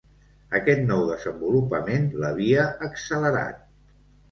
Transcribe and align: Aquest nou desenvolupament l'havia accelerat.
Aquest 0.59 0.81
nou 0.91 1.03
desenvolupament 1.09 2.09
l'havia 2.25 2.67
accelerat. 2.91 3.65